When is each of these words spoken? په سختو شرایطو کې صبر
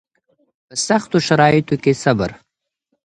په 0.67 0.75
سختو 0.85 1.17
شرایطو 1.27 1.75
کې 1.83 1.91
صبر 2.03 2.29